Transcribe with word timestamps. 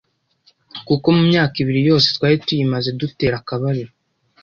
kuko 0.87 1.07
mu 1.15 1.23
myaka 1.29 1.55
ibiri 1.63 1.81
yose 1.89 2.07
twari 2.15 2.35
tuyimaze 2.45 2.89
dutera 2.99 3.35
akabariro 3.41 3.91